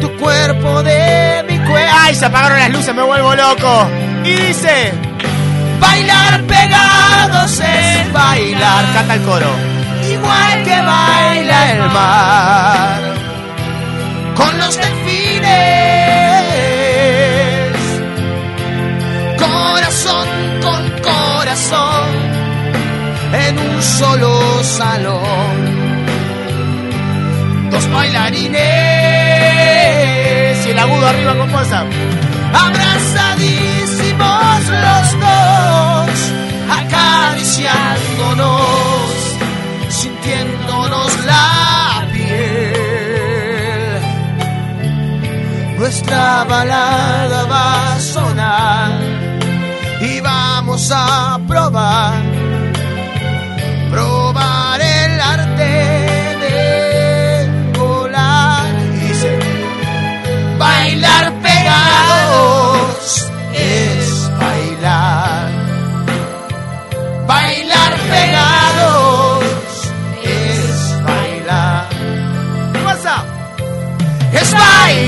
[0.00, 1.96] tu cuerpo de mi cuerpo.
[2.00, 2.14] ¡Ay!
[2.14, 3.86] Se apagaron las luces, me vuelvo loco.
[4.24, 4.92] Y dice:
[5.80, 8.84] Bailar pegados es bailar.
[8.94, 9.50] Canta el coro.
[10.10, 13.00] Igual que baila el mar
[14.34, 15.33] con los delfines.
[19.38, 20.28] Corazón
[20.62, 22.08] con corazón
[23.32, 25.54] en un solo salón.
[27.70, 28.56] Dos bailarines
[30.66, 31.84] y el agudo arriba con fuerza.
[32.52, 32.93] Abrazadísimos
[46.14, 48.92] Nuestra balada va a sonar
[50.00, 52.33] y vamos a probar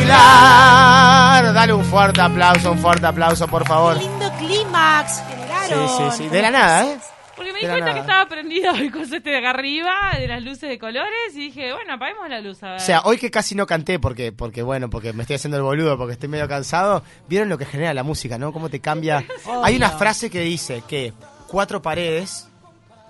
[0.08, 1.52] bailar.
[1.54, 3.94] Dale un fuerte aplauso, un fuerte aplauso, por favor.
[3.98, 6.12] Qué lindo clímax Sí, generaron.
[6.12, 6.28] sí, sí.
[6.28, 6.98] De la nada, ¿eh?
[7.34, 10.42] Porque me di cuenta que estaba prendido el coso este de acá arriba, de las
[10.42, 12.76] luces de colores, y dije, bueno, apaguemos la luz, a ver.
[12.76, 15.62] O sea, hoy que casi no canté porque, porque bueno, porque me estoy haciendo el
[15.62, 18.52] boludo, porque estoy medio cansado, vieron lo que genera la música, ¿no?
[18.54, 19.22] Cómo te cambia.
[19.64, 21.12] Hay una frase que dice que
[21.46, 22.48] cuatro paredes,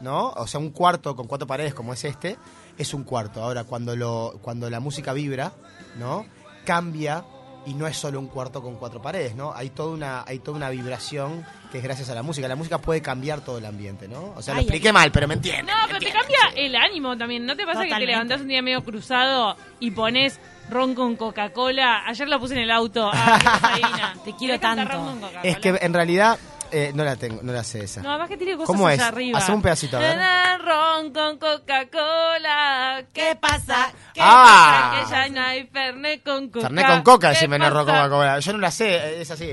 [0.01, 0.31] ¿no?
[0.31, 2.37] O sea, un cuarto con cuatro paredes como es este,
[2.79, 3.45] es un cuarto.
[3.45, 5.53] Ahora, cuando lo, cuando la música vibra,
[6.01, 6.27] ¿no?
[6.67, 7.25] Cambia
[7.65, 9.53] y no es solo un cuarto con cuatro paredes, ¿no?
[9.55, 12.47] Hay toda una, hay toda una vibración que es gracias a la música.
[12.47, 14.35] La música puede cambiar todo el ambiente, ¿no?
[14.37, 15.67] O sea, lo Ay, expliqué mal, pero me entienden.
[15.67, 16.61] No, me pero te entienden, cambia sí.
[16.61, 17.47] el ánimo también.
[17.47, 20.39] ¿No te pasa que te levantás un día medio cruzado y pones
[20.71, 22.07] ron con Coca-Cola?
[22.07, 23.11] Ayer lo puse en el auto.
[23.13, 24.15] Rosalina.
[24.25, 24.93] Te quiero ¿Querés cantar tanto.
[24.93, 25.43] ron con Coca-Cola?
[25.43, 26.39] Es que en realidad
[26.73, 28.03] eh, no la tengo, no la sé esa.
[28.03, 28.99] No, además que tiene cosas ¿Cómo es?
[28.99, 29.39] allá arriba.
[29.39, 30.19] Haceme un pedacito, a ver.
[30.63, 33.05] Ron con Coca-Cola.
[33.13, 33.93] ¿Qué pasa?
[34.13, 35.03] ¿Qué Ah.
[35.05, 36.67] Que ya no hay Fernet con Coca.
[36.67, 37.79] Fernet con coca, ¿Qué decime no pasa?
[37.81, 38.39] Coca-Cola.
[38.41, 39.51] Yo no la sé, es así.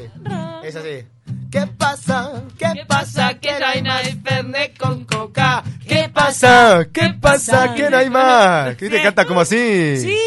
[0.63, 1.05] Es así.
[1.53, 2.31] ¿Qué pasa?
[2.57, 3.35] ¿Qué, ¿Qué pasa?
[3.35, 3.51] Que
[3.83, 5.63] no hay Fernet con coca.
[5.87, 6.87] ¿Qué pasa?
[6.91, 7.75] ¿Qué pasa?
[7.75, 8.75] Que no hay más.
[8.75, 9.97] ¿Qué te canta como así?
[9.99, 10.17] Sí.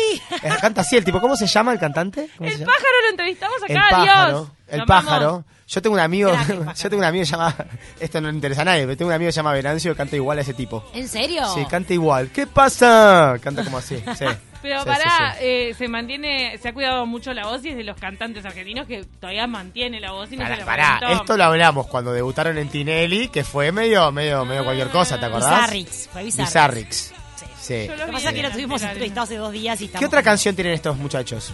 [0.45, 1.21] Eh, Canta así el tipo.
[1.21, 2.29] ¿Cómo se llama el cantante?
[2.39, 2.73] ¿Cómo se El llama?
[2.73, 4.39] pájaro lo entrevistamos El acá, pájaro.
[4.39, 4.51] Dios.
[4.69, 5.45] El pájaro.
[5.67, 7.57] Yo tengo un amigo, el yo tengo un amigo que se llama,
[7.99, 9.97] esto no le interesa a nadie, pero tengo un amigo que se llama Venancio que
[9.97, 10.85] canta igual a ese tipo.
[10.95, 11.43] ¿En serio?
[11.55, 12.31] Sí, canta igual.
[12.31, 13.35] ¿Qué pasa?
[13.43, 13.97] Canta como así.
[14.17, 14.27] Sí.
[14.69, 15.45] Pero Sí, pará, sí, sí.
[15.45, 18.87] eh, se mantiene, se ha cuidado mucho la voz y es de los cantantes argentinos
[18.87, 22.13] que todavía mantiene la voz y no Pará, se la pará, esto lo hablamos cuando
[22.13, 25.61] debutaron en Tinelli, que fue medio, medio, medio cualquier cosa, ¿te acordás?
[25.71, 26.09] Bizarrix.
[26.13, 26.49] Fue Bizarrix.
[26.49, 27.13] Bizarrix.
[27.61, 27.89] Sí.
[27.89, 28.93] Lo que pasa es que lo tuvimos lateral.
[28.97, 31.53] entrevistado hace dos días y ¿Qué otra canción tienen estos muchachos?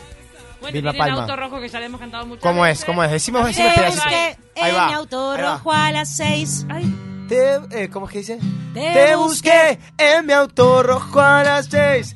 [0.60, 1.22] Bueno, Vilma Palma.
[1.22, 2.72] auto rojo que ya le hemos cantado muchas ¿Cómo es?
[2.74, 2.84] veces.
[2.84, 3.10] ¿Cómo es?
[3.10, 3.62] Decimos, busqué
[4.60, 6.66] Ahí en auto rojo a las seis.
[6.70, 6.84] Ay,
[7.32, 8.38] Te, eh, ¿Cómo es que dice?
[8.74, 9.78] Te Te busqué busqué
[10.18, 12.14] en mi auto rojo a las seis.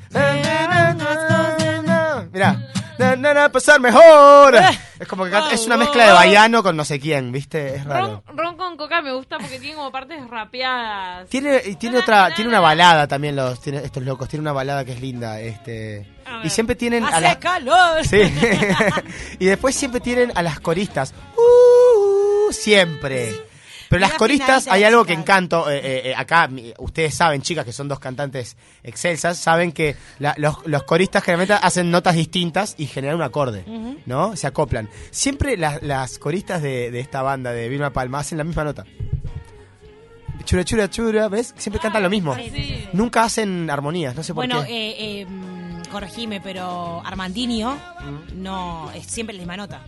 [2.33, 2.59] Mira,
[2.99, 4.55] na, na, na, pasar mejor.
[4.99, 7.75] Es como que canta- es una mezcla de baiano con no sé quién, ¿viste?
[7.75, 8.23] Es raro.
[8.27, 11.27] ron, ron con coca me gusta porque tiene como partes rapeadas.
[11.29, 14.83] Tiene, y tiene otra, tiene una balada también los, tiene, estos locos, tiene una balada
[14.85, 16.07] que es linda, este.
[16.25, 18.03] A Y siempre tienen a Hace las, calor.
[18.05, 18.21] sí.
[19.39, 21.13] y después siempre tienen a las coristas.
[21.35, 23.33] Uh, siempre.
[23.89, 25.69] Pero las coristas, hay algo que encanto.
[25.69, 30.35] eh, eh, eh, acá, ustedes saben, chicas, que son dos cantantes excelsas, saben que la-
[30.37, 33.63] los, los coristas generalmente hacen notas distintas y generan un acorde,
[34.05, 34.35] ¿no?
[34.35, 34.89] Se acoplan.
[35.11, 38.85] Siempre las, las coristas de, de esta banda de Vilma Palma hacen la misma nota.
[40.45, 41.53] Chura, chura, chura, ¿ves?
[41.57, 42.33] Siempre cantan lo mismo.
[42.35, 42.87] Sí.
[42.93, 44.91] Nunca hacen armonías, no sé por Bueno, qué.
[44.91, 48.41] eh, eh, mm, corregime, pero Armandinho Mm.
[48.43, 49.81] no es siempre la misma nota.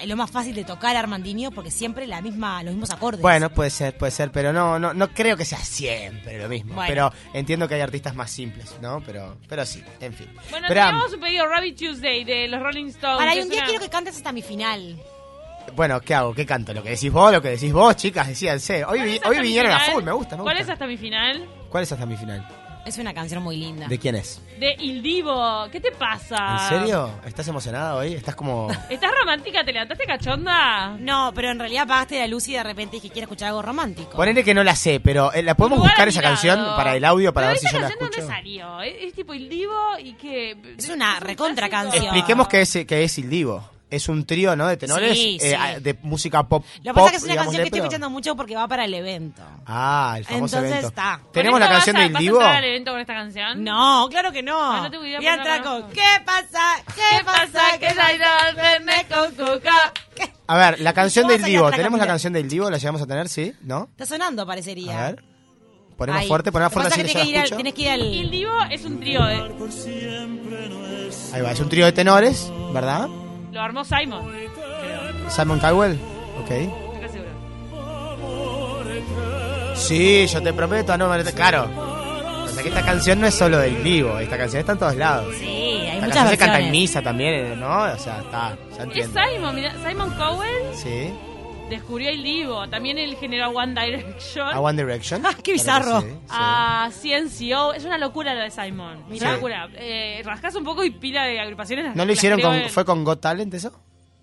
[0.00, 3.20] Es lo más fácil de tocar Armandinho porque siempre la misma, los mismos acordes.
[3.20, 6.74] Bueno, puede ser, puede ser, pero no, no, no creo que sea siempre lo mismo.
[6.74, 6.88] Bueno.
[6.88, 9.02] Pero entiendo que hay artistas más simples, ¿no?
[9.04, 10.28] Pero, pero sí, en fin.
[10.50, 13.18] Bueno, Pero, teníamos un pedido Rabbit Tuesday de los Rolling Stones.
[13.18, 14.96] Para, y un día una- quiero que cantes hasta mi final.
[15.76, 16.34] bueno, ¿qué hago?
[16.34, 16.72] ¿Qué canto?
[16.72, 17.32] ¿Lo que decís vos?
[17.32, 18.26] ¿Lo que decís vos, chicas?
[18.28, 18.84] Decíanse.
[18.84, 20.64] Hoy, ¿Cuál vi- hoy vinieron a full, me gusta, me ¿Cuál gusta.
[20.64, 21.46] es hasta mi final?
[21.68, 22.46] ¿Cuál es hasta mi final?
[22.88, 23.86] Es una canción muy linda.
[23.86, 24.40] ¿De quién es?
[24.58, 25.68] De Il Divo.
[25.70, 26.56] ¿Qué te pasa?
[26.62, 27.10] ¿En serio?
[27.26, 28.14] ¿Estás emocionada hoy?
[28.14, 28.68] ¿Estás como...?
[28.88, 29.62] ¿Estás romántica?
[29.62, 30.96] ¿Te levantaste cachonda?
[30.98, 34.12] No, pero en realidad apagaste la luz y de repente dije quiero escuchar algo romántico.
[34.16, 37.04] Ponele que no la sé, pero eh, ¿la podemos Lugar buscar esa canción para el
[37.04, 38.10] audio para Pero ver si yo la escucho?
[38.10, 38.80] ¿De dónde salió?
[38.80, 40.56] Es, es tipo Il Divo y que...
[40.78, 42.04] Es una un recontra canción.
[42.04, 43.68] Expliquemos qué es, qué es Il Divo.
[43.90, 44.66] Es un trío, ¿no?
[44.66, 46.62] De tenores Sí, eh, de música pop.
[46.82, 48.68] Lo que pasa es que es una digámosle, canción que estoy escuchando mucho porque va
[48.68, 49.42] para el evento.
[49.64, 50.88] Ah, el famoso Entonces evento.
[50.88, 51.20] está.
[51.22, 52.36] ¿Con ¿Tenemos la canción vas a- del vas a Divo?
[52.36, 53.64] entrar al evento con esta canción?
[53.64, 54.58] No, claro que no.
[54.60, 56.60] Ah, no Voy a con ¿Qué pasa?
[56.94, 57.62] ¿Qué, pasa?
[57.80, 59.92] ¿Qué ya irá al Fernet con Coca?
[60.48, 61.70] A ver, la canción del Divo.
[61.70, 62.68] ¿Tenemos la canción del Divo?
[62.70, 63.28] ¿La llegamos a tener?
[63.30, 63.54] ¿Sí?
[63.62, 63.88] ¿No?
[63.92, 65.06] Está sonando, parecería.
[65.06, 65.24] A ver.
[65.96, 66.28] Ponemos Ahí.
[66.28, 67.56] fuerte, ponemos que fuerte así que que tienes la que ir al- escucho.
[67.56, 68.30] Tienes que ir Il al...
[68.30, 69.34] Divo es un trío de...
[71.32, 73.08] Ahí va, es un trío de tenores, ¿verdad?
[73.58, 74.24] Lo armó Simon.
[74.30, 75.30] creo.
[75.30, 75.98] Simon Cowell.
[76.40, 76.48] Ok.
[77.10, 77.30] Segura.
[79.74, 81.68] Sí, yo te prometo, no, claro.
[82.44, 84.94] O sea que esta canción no es solo del Divo, esta canción está en todos
[84.94, 85.34] lados.
[85.40, 86.70] Sí, hay Esta muchas canción se canta en versiones.
[86.70, 87.82] misa también, ¿no?
[87.82, 89.20] O sea, está, ya Es entiendo.
[89.28, 91.12] Simon, mira, Simon Cowell Sí.
[91.68, 92.68] Descubrió el Divo.
[92.68, 94.48] También él generó One Direction.
[94.48, 95.22] A One Direction.
[95.26, 96.00] Ah, qué bizarro.
[96.00, 96.16] sí, sí.
[96.30, 97.74] A CNCO.
[97.74, 99.04] Es una locura la de Simon.
[99.10, 99.24] Es Sí.
[99.24, 99.68] una locura.
[99.74, 101.94] Eh, rascas un poco y pila de agrupaciones.
[101.94, 103.72] ¿No lo hicieron con, fue con Got Talent eso?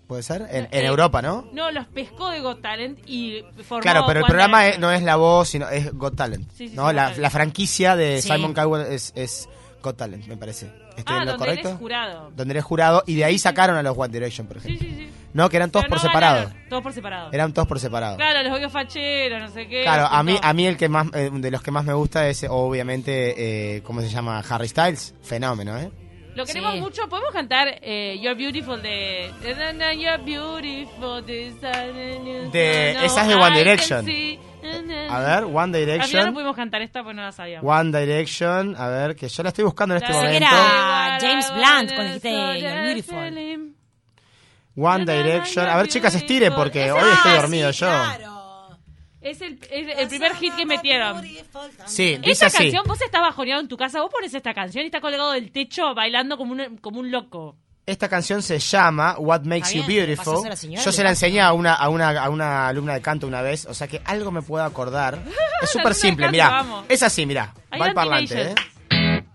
[0.06, 0.42] ¿Puede ser?
[0.50, 1.48] En, en Eh, Europa, ¿no?
[1.52, 5.02] No, los pescó de Got Talent y formó Claro, pero el programa es- no es
[5.02, 6.48] la voz, sino es Got Talent.
[6.52, 6.88] Sí, sí, ¿no?
[6.90, 8.28] sí, la, la franquicia de Sí.
[8.30, 9.48] Simon Cowell es, es
[9.82, 10.66] Got Talent, me parece.
[10.96, 11.68] ¿Estoy Ah, en lo donde él correcto?
[11.70, 12.30] es jurado.
[12.36, 14.88] Donde eres jurado y de ahí sacaron a los One Direction, por Sí, ejemplo.
[14.88, 15.10] sí, sí.
[15.36, 16.36] No, que eran todos Pero por no separado.
[16.46, 17.28] ganaron, Todos por separado.
[17.32, 18.16] Eran todos por separado.
[18.16, 19.82] Claro, los odio facheros, no sé qué.
[19.82, 22.26] Claro, a mí, a mí el que más, eh, de los que más me gusta
[22.28, 24.42] es, obviamente, eh, ¿cómo se llama?
[24.48, 25.14] Harry Styles.
[25.22, 25.90] Fenómeno, ¿eh?
[26.34, 26.80] Lo queremos Sí.
[26.80, 27.08] mucho.
[27.08, 29.30] ¿Podemos cantar eh, You're Beautiful de...
[29.42, 32.48] You're Beautiful de...
[32.52, 34.06] De- esa es de One Direction.
[35.10, 36.34] A ver, One Al final no Direction.
[36.34, 37.70] pudimos cantar esta pues no la sabíamos.
[37.70, 40.36] One Direction, a ver, que yo la estoy buscando en este momento.
[40.36, 43.75] era James Blunt cuando dijiste You're Beautiful.
[44.76, 45.66] One Direction.
[45.66, 47.88] A ver, chicas, estiren porque hoy estoy dormido yo.
[49.20, 51.20] Es el, es el primer hit que metieron.
[51.86, 52.56] Sí, dice Esa así.
[52.58, 55.50] canción, vos estás bajoneado en tu casa, vos pones esta canción y está colgado del
[55.50, 57.56] techo bailando como un, como un loco.
[57.86, 60.46] Esta canción se llama What Makes You Beautiful.
[60.46, 63.00] a la señora, Yo se la enseñé a una, a, una, a una alumna de
[63.00, 65.14] canto una vez, o sea que algo me puedo acordar.
[65.24, 66.48] Es alumna súper de simple, canto, mira.
[66.50, 66.84] vamos.
[66.88, 67.54] Es así, mira.
[67.70, 68.54] Ahí Va van parlante, ¿eh?
[68.88, 69.26] Teenagers.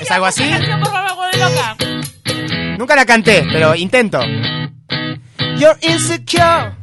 [0.00, 0.42] ¿Es algo así?
[0.44, 1.76] Esta canción, por favor, me vuelve loca.
[2.78, 4.20] Nunca la canté, pero intento.
[5.56, 6.74] You're insecure,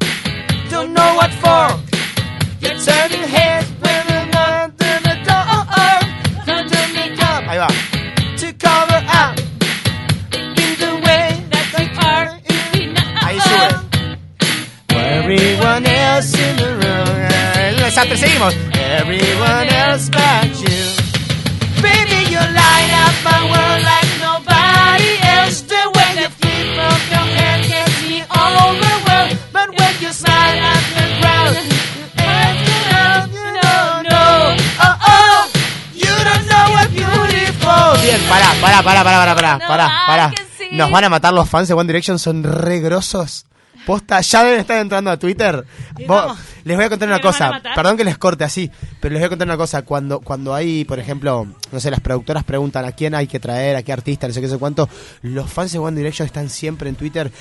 [0.69, 1.67] don't know what for.
[2.61, 5.65] You're turning heads when you're not in the door.
[6.45, 7.43] Turn to me up.
[7.47, 7.67] Ahí va.
[8.37, 9.39] To cover up
[10.33, 12.39] in the way that you are.
[13.21, 13.75] Ahí sube.
[14.89, 17.11] Everyone else in the room.
[17.77, 18.55] Desastre, seguimos.
[18.73, 20.90] Everyone else but you.
[38.83, 40.31] Pará, pará, pará, pará, pará, pará, No, pará, ay, pará.
[40.31, 40.75] que sí.
[40.75, 43.45] Nos van a matar los fans de One Direction, son re grosos.
[43.85, 45.65] Posta, ya deben estar entrando a Twitter.
[46.05, 46.37] Vos- vamos.
[46.63, 47.49] les voy a contar una ¿Me van a cosa.
[47.49, 47.73] matar?
[47.75, 49.81] Perdón que les corte así, pero les voy a contar una cosa.
[49.81, 53.75] Cuando, cuando hay, por ejemplo, no sé, las productoras preguntan a quién hay que traer,
[53.75, 54.87] a qué artista, no sé qué, no sé cuánto,
[55.23, 57.31] los fans de One Direction están siempre en Twitter.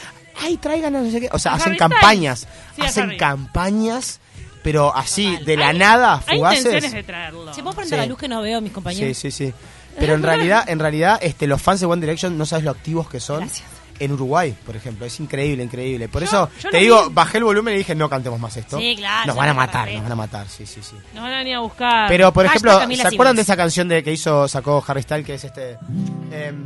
[0.41, 1.29] Ay, traigan a no sé qué.
[1.31, 2.49] O sea, ¿A hacen Harry campañas.
[2.75, 3.17] Sí, a hacen Harry.
[3.19, 4.21] campañas,
[4.63, 6.93] pero así, de la nada, Hay intenciones fugaces.
[6.93, 7.53] de traerlo.
[7.53, 8.03] Si vos prender Sí.
[8.03, 9.19] la luz que no veo a mis Sí, compañeros.
[9.19, 9.53] sí, sí.
[10.01, 13.09] Pero en realidad, en realidad, este, los fans de One Direction no sabes lo activos
[13.09, 13.41] que son.
[13.41, 13.69] Gracias.
[14.01, 16.09] En Uruguay, por ejemplo, es increíble, increíble.
[16.09, 17.15] Por Yo- eso yo te digo, vi.
[17.15, 18.79] bajé el volumen y dije, no cantemos más esto.
[18.79, 20.97] Sí, claro, Nos van a matar, nos van a matar, sí, sí, sí.
[21.13, 22.09] Nos van a venir a buscar.
[22.09, 23.37] Pero, por ejemplo, ¿se acuerdan Simons.
[23.37, 25.73] de esa canción de que hizo, sacó Harry Styles, que es este...
[26.33, 26.65] em,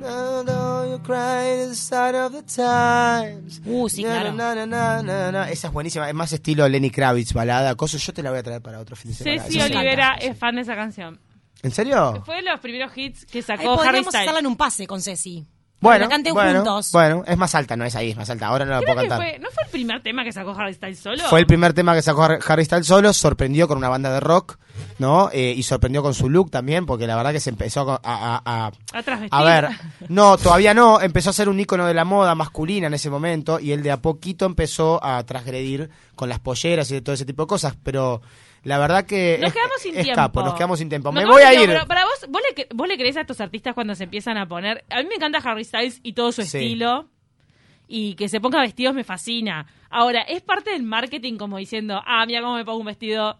[0.00, 3.60] No, no, you cry inside of the times.
[3.66, 4.32] Uh, sí, claro.
[4.32, 5.50] na, na, na, na, na.
[5.50, 8.00] Esa es buenísima, es más estilo Lenny Kravitz, balada, cosas.
[8.06, 9.42] Yo te la voy a traer para otro fin de semana.
[9.44, 11.20] Ceci Olivera es fan de esa canción.
[11.64, 12.22] ¿En serio?
[12.24, 14.22] Fue de los primeros hits que Ahí sacó Harry podríamos Styles.
[14.28, 15.44] hacerla en un pase con Ceci.
[15.80, 16.92] Bueno, canten bueno, juntos.
[16.92, 18.46] bueno, es más alta, no es ahí, es más alta.
[18.46, 19.28] Ahora no la Creo puedo que cantar.
[19.28, 21.22] fue, ¿No fue el primer tema que sacó Harry Styles solo?
[21.24, 24.20] Fue el primer tema que sacó Har- Harry Styles solo, sorprendió con una banda de
[24.20, 24.56] rock,
[24.98, 25.28] ¿no?
[25.30, 28.00] Eh, y sorprendió con su look también, porque la verdad que se empezó a...
[28.02, 29.68] a- a- A a ver,
[30.08, 33.60] no, todavía no, empezó a ser un ícono de la moda masculina en ese momento
[33.60, 37.26] y él de a poquito empezó a transgredir con las polleras y de todo ese
[37.26, 38.22] tipo de cosas, pero
[38.64, 40.16] la verdad que Nos es, quedamos sin es tiempo.
[40.20, 41.12] capo, nos quedamos sin tiempo.
[41.12, 41.68] Nos Me voy a ir.
[41.68, 44.46] Pero para vos, ¿vos le, ¿vos le crees a estos artistas cuando se empiezan a
[44.48, 44.84] poner?
[44.90, 46.58] A mí me encanta Harry Styles y todo su Sí.
[46.58, 47.08] estilo.
[47.86, 49.66] Y que se ponga vestidos me fascina.
[49.90, 53.38] Ahora, ¿es parte del marketing como diciendo, ah, mira cómo me pongo un vestido,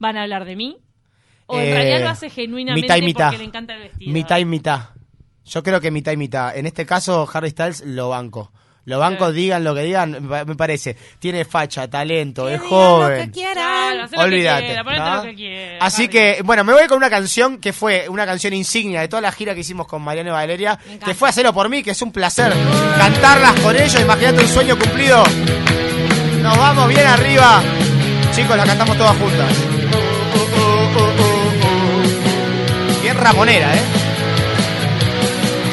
[0.00, 0.78] van a hablar de mí?
[1.46, 3.26] ¿O en Eh, realidad lo hace genuinamente mitad y mitad.
[3.26, 4.12] porque le encanta el vestido?
[4.12, 4.80] Mitad y mitad.
[5.44, 6.56] Yo creo que mitad y mitad.
[6.56, 8.50] En este caso, Harry Styles lo banco.
[8.86, 9.36] Lo banco, Sí.
[9.36, 10.94] digan lo que digan, me parece.
[11.18, 13.18] Tiene facha, talento, es Que joven.
[13.18, 13.54] Lo que quieran.
[13.54, 14.64] Claro, hacé lo que Olvídate.
[14.66, 15.16] quiera, ¿no?
[15.16, 18.52] lo que quiera, Así que, bueno, me voy con una canción que fue una canción
[18.52, 21.68] insignia de toda la gira que hicimos con Mariano y Valeria, que fue hacerlo por
[21.70, 22.52] mí, que es un placer
[22.98, 24.00] cantarlas con ellos.
[24.00, 25.22] Imagínate un sueño cumplido.
[26.42, 27.62] Nos vamos bien arriba.
[28.34, 29.48] Chicos, la cantamos todas juntas.
[33.02, 33.80] Bien ramonera, ¿eh?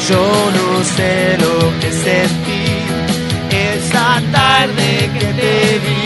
[0.09, 2.50] Yo no sé lo que sentí
[4.31, 6.03] tarde que te vi.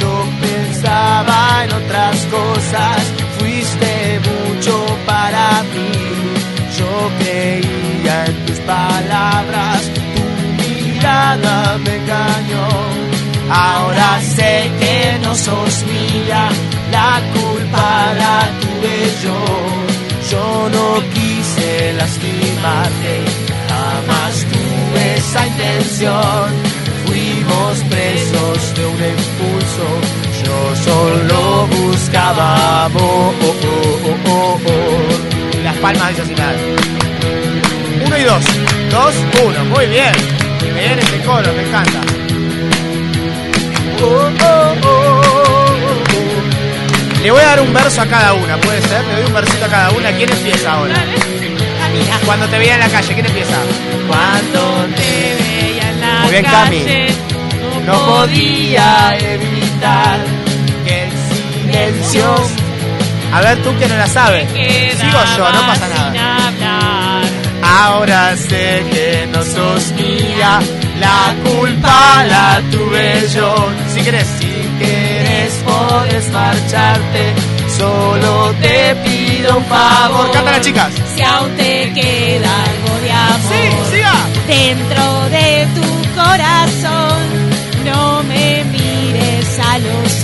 [0.00, 2.98] Yo pensaba en otras cosas,
[3.38, 4.74] fuiste mucho
[5.06, 5.92] para mí.
[6.78, 9.80] Yo creía en tus palabras,
[10.14, 10.24] tu
[10.62, 12.68] mirada me engañó.
[13.50, 16.48] Ahora sé que no sos mía,
[16.90, 19.82] la culpa la tuve yo.
[20.30, 23.14] Yo no quise lastimarte,
[23.68, 26.71] jamás tuve esa intención.
[27.72, 29.86] Fuimos presos de un impulso,
[30.44, 33.32] yo solo buscaba amor.
[35.64, 36.54] Las palmas nada.
[38.04, 38.44] Uno y dos,
[38.90, 40.12] dos, uno, muy bien.
[40.74, 42.00] Bien este coro, me encanta.
[44.02, 45.72] Oh, oh, oh.
[47.22, 49.02] Le voy a dar un verso a cada una, ¿puede ser?
[49.06, 50.12] Le doy un versito a cada una.
[50.12, 51.02] ¿Quién empieza ahora?
[52.26, 53.56] Cuando te veía en la calle, ¿quién empieza?
[54.08, 57.31] Cuando te veía en la Muy bien, Cami.
[57.86, 60.18] No podía evitar
[60.86, 62.34] que el silencio.
[63.34, 64.48] A ver, tú que no la sabes.
[64.50, 67.22] Sigo yo, no pasa nada.
[67.64, 70.60] Ahora sé que no sos mía,
[71.00, 73.54] la culpa la tuve yo.
[73.94, 77.32] Si querés, si querés, podés marcharte.
[77.78, 80.30] Solo te pido un favor.
[80.32, 80.92] Cántala, chicas.
[81.16, 84.14] Si aún te queda algo de amor Sí, siga.
[84.46, 87.18] dentro de tu corazón,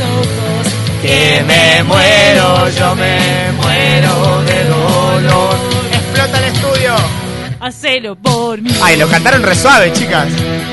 [0.01, 0.67] ojos.
[1.03, 5.57] Que me muero, yo me muero de dolor.
[5.93, 6.95] Explota el estudio.
[7.61, 8.71] Hacelo por mí.
[8.83, 10.29] Ay, lo cantaron re suave, chicas.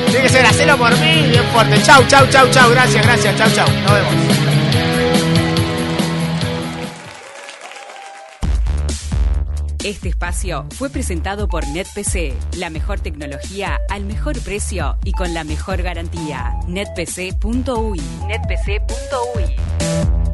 [0.07, 1.81] Tiene que ser hacelo por mí, bien fuerte.
[1.83, 2.69] Chau, chau, chau, chau.
[2.71, 3.35] Gracias, gracias.
[3.37, 3.67] Chau, chau.
[3.67, 4.44] Nos vemos.
[9.85, 15.43] Este espacio fue presentado por NetPC, la mejor tecnología al mejor precio y con la
[15.43, 16.55] mejor garantía.
[16.67, 18.01] netpc.uy.
[18.27, 20.24] netpc.uy.